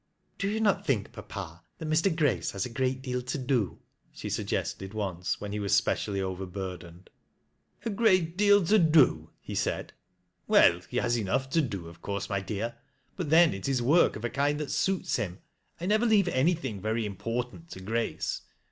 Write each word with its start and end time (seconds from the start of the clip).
"Do 0.39 0.49
you 0.49 0.59
not 0.59 0.83
think, 0.83 1.11
papa, 1.11 1.61
that 1.77 1.87
Mr. 1.87 2.15
Grace 2.15 2.49
has 2.53 2.65
a 2.65 2.69
great 2.71 3.03
deal 3.03 3.21
to 3.21 3.37
do?" 3.37 3.77
she 4.11 4.31
suggested 4.31 4.95
once, 4.95 5.39
when 5.39 5.51
he 5.51 5.59
was 5.59 5.75
specially 5.75 6.19
overburdened." 6.19 7.11
A 7.85 7.91
great 7.91 8.35
deal 8.35 8.65
to 8.65 8.79
do?" 8.79 9.29
he 9.41 9.53
said." 9.53 9.93
Well, 10.47 10.81
he 10.89 10.97
has 10.97 11.17
enough 11.19 11.51
to 11.51 11.61
do, 11.61 11.87
of 11.87 12.01
course, 12.01 12.31
my 12.31 12.39
dear, 12.39 12.73
but 13.15 13.29
then 13.29 13.53
it 13.53 13.69
is 13.69 13.79
work 13.83 14.15
of 14.15 14.25
a 14.25 14.29
kind 14.31 14.59
that 14.59 14.71
suits 14.71 15.17
him. 15.17 15.37
I 15.79 15.85
never 15.85 16.07
leave 16.07 16.27
anything 16.27 16.81
very 16.81 17.05
important 17.05 17.69
to 17.73 17.79
Grace. 17.79 18.41